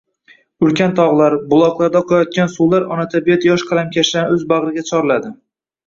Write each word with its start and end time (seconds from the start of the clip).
Ulkan 0.67 0.95
toģlar, 0.99 1.35
buloqlarda 1.51 2.01
oqayotgan 2.01 2.51
suvlar 2.55 2.89
ona 2.99 3.07
tabiat 3.15 3.49
yosh 3.53 3.71
qalamkashlarni 3.71 4.39
òz 4.41 4.51
baģriga 4.55 4.91
chorladi 4.93 5.37